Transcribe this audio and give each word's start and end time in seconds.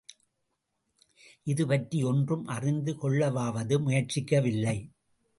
இதுபற்றி 1.45 2.03
ஒன்றும் 2.03 2.45
அறிந்து 2.45 2.95
கொள்ளவாவது 3.01 3.77
முயற்சிக்கவில்லை. 3.85 4.75